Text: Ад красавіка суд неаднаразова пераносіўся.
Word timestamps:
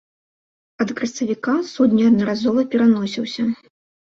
Ад 0.85 0.93
красавіка 0.99 1.55
суд 1.73 1.93
неаднаразова 1.99 2.67
пераносіўся. 2.73 3.43